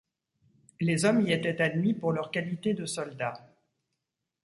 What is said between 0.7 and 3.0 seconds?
Les hommes y étaient admis pour leurs qualités de